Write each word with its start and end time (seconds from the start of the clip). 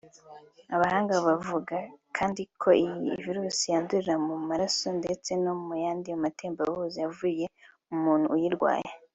Abahanga 0.75 1.13
bavuga 1.27 1.75
kandi 2.17 2.41
ko 2.61 2.69
iyi 2.83 3.09
virus 3.23 3.57
yandurira 3.71 4.15
mu 4.27 4.35
maraso 4.49 4.87
ndetse 4.99 5.31
no 5.43 5.53
mu 5.63 5.73
yandi 5.83 6.09
matembabuzi 6.23 6.99
avuye 7.09 7.45
mu 7.89 7.97
muntu 8.05 8.27
uyirwaye 8.35 8.89